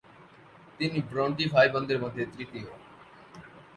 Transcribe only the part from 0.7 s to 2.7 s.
তিনি ব্রন্টি ভাইবোনেদের মধ্যে তৃতীয়।